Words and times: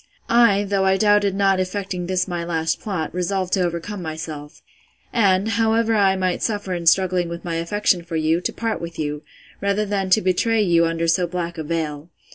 I, 0.31 0.63
though 0.63 0.83
I 0.85 0.97
doubted 0.97 1.35
not 1.35 1.59
effecting 1.59 2.07
this 2.07 2.27
my 2.27 2.43
last 2.43 2.79
plot, 2.79 3.13
resolved 3.13 3.53
to 3.53 3.61
overcome 3.61 4.01
myself; 4.01 4.63
and, 5.13 5.47
however 5.47 5.93
I 5.93 6.15
might 6.15 6.41
suffer 6.41 6.73
in 6.73 6.87
struggling 6.87 7.29
with 7.29 7.45
my 7.45 7.57
affection 7.57 8.01
for 8.01 8.15
you, 8.15 8.41
to 8.41 8.51
part 8.51 8.81
with 8.81 8.97
you, 8.97 9.21
rather 9.61 9.85
than 9.85 10.09
to 10.09 10.19
betray 10.21 10.63
you 10.63 10.87
under 10.87 11.07
so 11.07 11.27
black 11.27 11.59
a 11.59 11.63
veil. 11.63 12.09